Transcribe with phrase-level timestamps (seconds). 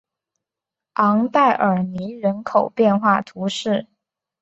[0.93, 3.85] 昂代尔尼人口变化图示